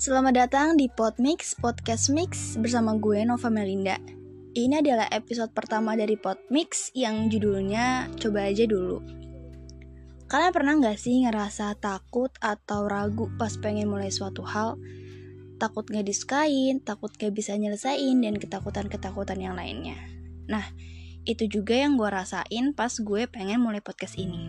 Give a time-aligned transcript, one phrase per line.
[0.00, 4.00] Selamat datang di Podmix Podcast Mix bersama gue Nova Melinda.
[4.56, 9.04] Ini adalah episode pertama dari Podmix yang judulnya Coba aja dulu.
[10.24, 14.80] Kalian pernah gak sih ngerasa takut atau ragu pas pengen mulai suatu hal?
[15.60, 20.00] Takut gak disukain, takut gak bisa nyelesain, dan ketakutan-ketakutan yang lainnya.
[20.48, 20.64] Nah,
[21.28, 24.48] itu juga yang gue rasain pas gue pengen mulai podcast ini.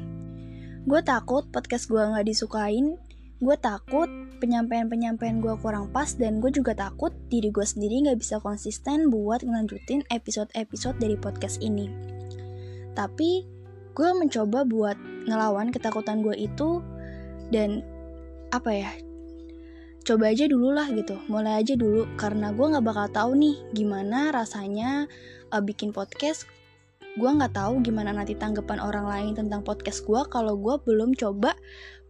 [0.88, 2.95] Gue takut podcast gue gak disukain,
[3.41, 4.05] gue takut
[4.38, 9.41] penyampaian-penyampaian gue kurang pas dan gue juga takut diri gue sendiri gak bisa konsisten buat
[9.41, 11.90] ngelanjutin episode-episode dari podcast ini.
[12.94, 13.50] Tapi
[13.98, 16.86] gue mencoba buat ngelawan ketakutan gue itu
[17.50, 17.81] dan
[18.54, 18.91] apa ya
[20.02, 24.34] coba aja dulu lah gitu mulai aja dulu karena gue nggak bakal tahu nih gimana
[24.34, 25.05] rasanya
[25.53, 26.50] uh, bikin podcast
[27.20, 31.55] gue nggak tahu gimana nanti tanggapan orang lain tentang podcast gue kalau gue belum coba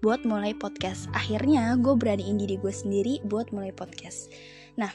[0.01, 1.09] buat mulai podcast.
[1.13, 4.33] Akhirnya gue beraniin diri gue sendiri buat mulai podcast.
[4.77, 4.93] Nah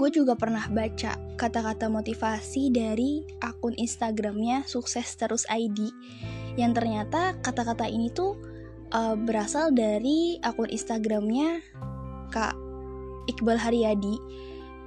[0.00, 5.92] gue juga pernah baca kata-kata motivasi dari akun instagramnya sukses terus ID
[6.56, 8.40] yang ternyata kata-kata ini tuh
[8.96, 11.60] uh, berasal dari akun instagramnya
[12.32, 12.56] kak
[13.28, 14.16] Iqbal Haryadi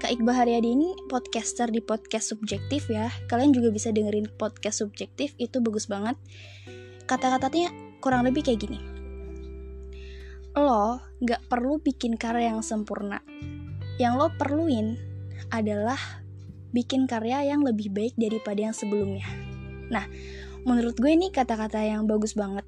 [0.04, 3.08] Kak Iqbal Haryadi ini podcaster di podcast subjektif ya.
[3.32, 6.20] Kalian juga bisa dengerin podcast subjektif, itu bagus banget.
[7.08, 7.72] Kata-katanya
[8.04, 8.84] kurang lebih kayak gini.
[10.60, 13.24] Lo gak perlu bikin karya yang sempurna.
[13.96, 15.00] Yang lo perluin
[15.56, 15.96] adalah
[16.76, 19.24] bikin karya yang lebih baik daripada yang sebelumnya.
[19.88, 20.04] Nah,
[20.68, 22.68] menurut gue ini kata-kata yang bagus banget.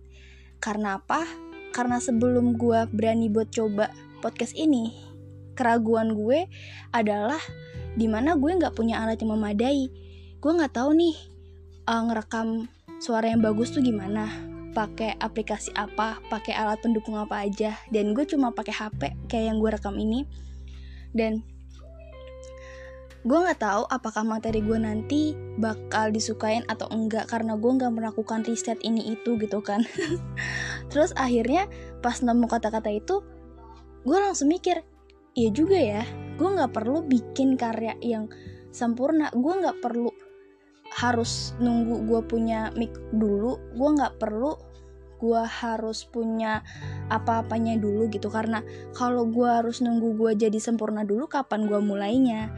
[0.63, 1.27] Karena apa?
[1.75, 3.91] Karena sebelum gue berani buat coba
[4.23, 5.14] podcast ini,
[5.55, 6.45] keraguan gue
[6.91, 7.39] adalah
[7.95, 9.87] di mana gue nggak punya alat yang memadai.
[10.43, 11.15] Gue nggak tahu nih
[11.87, 12.67] uh, ngerekam
[12.99, 14.27] suara yang bagus tuh gimana
[14.75, 17.79] pakai aplikasi apa pakai alat pendukung apa aja.
[17.87, 19.01] Dan gue cuma pakai HP
[19.31, 20.27] kayak yang gue rekam ini.
[21.15, 21.39] Dan
[23.25, 28.45] gue nggak tahu apakah materi gue nanti bakal disukain atau enggak karena gue nggak melakukan
[28.45, 29.81] riset ini itu gitu kan.
[30.91, 31.65] Terus akhirnya
[32.05, 33.25] pas nemu kata-kata itu
[34.05, 34.85] gue langsung mikir
[35.35, 36.03] iya juga ya.
[36.39, 38.31] Gue nggak perlu bikin karya yang
[38.71, 39.29] sempurna.
[39.35, 40.09] Gue nggak perlu
[40.95, 43.59] harus nunggu gue punya mic dulu.
[43.75, 44.55] Gue nggak perlu
[45.15, 46.63] gue harus punya
[47.11, 48.31] apa-apanya dulu gitu.
[48.31, 48.63] Karena
[48.95, 52.51] kalau gue harus nunggu gue jadi sempurna dulu kapan gue mulainya?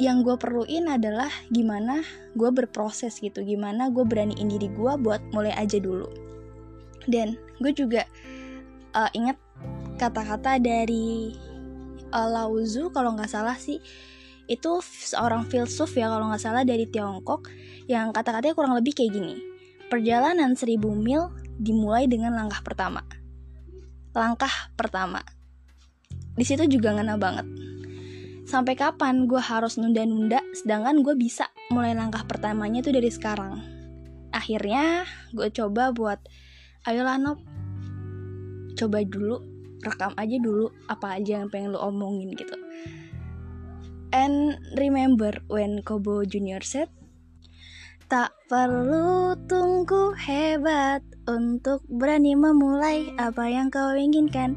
[0.00, 2.02] Yang gue perluin adalah gimana
[2.34, 3.42] gue berproses gitu.
[3.42, 6.10] Gimana gue beraniin diri gue buat mulai aja dulu.
[7.06, 8.06] Dan gue juga
[8.94, 9.38] uh, ingat
[9.96, 11.32] kata-kata dari
[12.12, 13.80] uh, Lao Tzu kalau nggak salah sih.
[14.50, 17.48] Itu seorang filsuf ya kalau nggak salah dari Tiongkok
[17.88, 19.34] yang kata-katanya kurang lebih kayak gini.
[19.88, 23.04] Perjalanan seribu mil dimulai dengan langkah pertama.
[24.12, 25.24] Langkah pertama.
[26.36, 27.44] Di situ juga ngena banget.
[28.48, 33.62] Sampai kapan gue harus nunda-nunda sedangkan gue bisa mulai langkah pertamanya tuh dari sekarang.
[34.32, 36.20] Akhirnya gue coba buat
[36.88, 37.38] ayolah Nop
[38.74, 39.51] coba dulu
[39.82, 42.54] rekam aja dulu apa aja yang pengen lo omongin gitu.
[44.12, 46.92] And remember when Kobo Junior said
[48.12, 54.52] tak perlu tunggu hebat untuk berani memulai apa yang kau inginkan.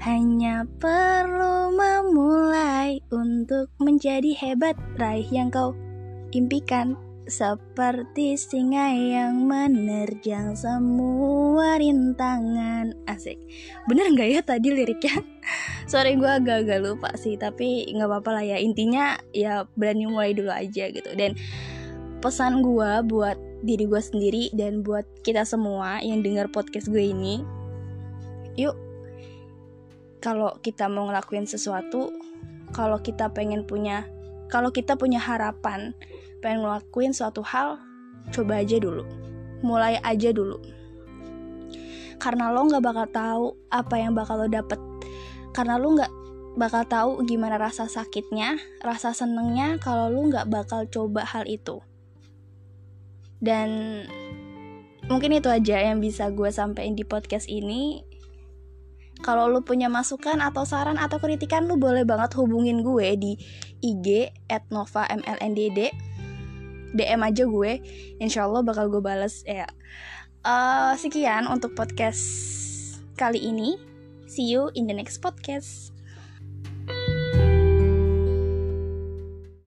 [0.00, 4.72] Hanya perlu memulai untuk menjadi hebat.
[4.96, 5.76] Raih yang kau
[6.32, 12.92] impikan seperti singa yang menerjang semua rintangan.
[13.08, 13.40] Asik.
[13.88, 15.24] Bener gak ya tadi liriknya?
[15.90, 18.56] Sorry gue agak-agak lupa sih Tapi gak apa-apa lah ya.
[18.60, 21.10] Intinya ya berani mulai dulu aja gitu.
[21.16, 21.36] Dan
[22.20, 27.40] pesan gue buat diri gue sendiri Dan buat kita semua yang denger podcast gue ini
[28.60, 28.76] Yuk
[30.20, 32.12] Kalau kita mau ngelakuin sesuatu
[32.76, 34.04] Kalau kita pengen punya
[34.52, 35.96] Kalau kita punya harapan
[36.44, 37.80] pengen ngelakuin suatu hal,
[38.28, 39.08] coba aja dulu.
[39.64, 40.60] Mulai aja dulu.
[42.20, 44.76] Karena lo gak bakal tahu apa yang bakal lo dapet.
[45.56, 46.12] Karena lo gak
[46.60, 51.80] bakal tahu gimana rasa sakitnya, rasa senengnya kalau lo gak bakal coba hal itu.
[53.40, 54.04] Dan
[55.08, 58.04] mungkin itu aja yang bisa gue sampaikan di podcast ini.
[59.24, 63.32] Kalau lu punya masukan atau saran atau kritikan lu boleh banget hubungin gue di
[63.80, 64.28] IG
[64.68, 65.80] @nova_mlndd
[66.94, 67.72] DM aja gue.
[68.22, 69.66] Insya Allah bakal gue bales ya.
[70.46, 72.22] Uh, Sekian untuk podcast
[73.18, 73.76] kali ini.
[74.30, 75.93] See you in the next podcast